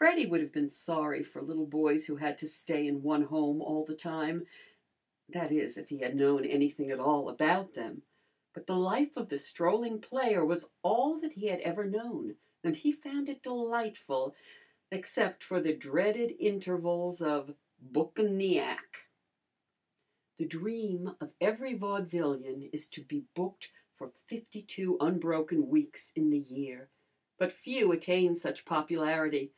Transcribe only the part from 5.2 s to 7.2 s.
that is, if he had known anything at